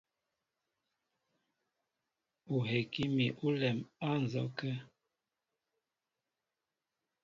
[2.53, 3.77] Ó heki mi ólɛm
[4.07, 4.73] á nzɔkə̂.